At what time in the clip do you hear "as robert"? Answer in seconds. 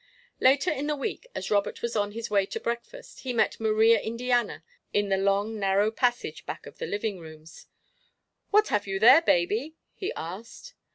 1.35-1.83